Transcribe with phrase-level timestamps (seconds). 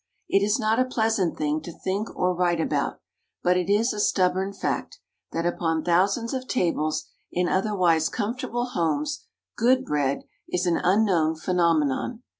[0.27, 2.99] It is not a pleasant thing to think or write about,
[3.43, 4.97] but it is a stubborn fact,
[5.31, 9.25] that upon thousands of tables, in otherwise comfortable homes,
[9.55, 12.23] good bread is an unknown phenomenon.